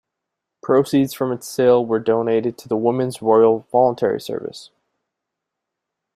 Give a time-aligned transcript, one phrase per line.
[0.63, 4.71] Proceeds from its sale were donated to the Women's Royal Voluntary Service.